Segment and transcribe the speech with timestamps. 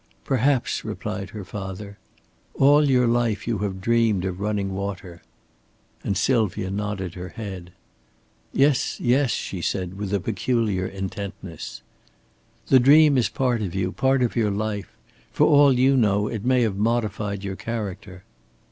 [0.23, 1.99] "Perhaps," replied her father.
[2.55, 5.21] "All your life you have dreamed of running water."
[6.03, 7.71] And Sylvia nodded her head.
[8.51, 11.83] "Yes, yes," she said, with a peculiar intentness.
[12.65, 14.97] "The dream is part of you, part of your life.
[15.31, 18.23] For all you know, it may have modified your character."